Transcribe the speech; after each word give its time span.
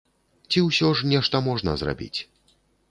Ці 0.53 0.63
ўсё 0.69 0.87
ж 1.01 1.11
нешта 1.11 1.43
можна 1.51 1.79
зрабіць? 1.85 2.17